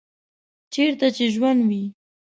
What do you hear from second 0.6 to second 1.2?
چیرته